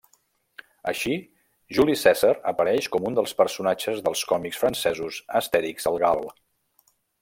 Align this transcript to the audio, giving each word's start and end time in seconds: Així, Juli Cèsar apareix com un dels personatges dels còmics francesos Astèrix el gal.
Així, 0.91 1.17
Juli 1.79 1.97
Cèsar 2.05 2.33
apareix 2.53 2.89
com 2.97 3.07
un 3.11 3.19
dels 3.21 3.37
personatges 3.43 4.03
dels 4.09 4.27
còmics 4.35 4.61
francesos 4.65 5.25
Astèrix 5.43 5.91
el 5.95 6.05
gal. 6.07 6.31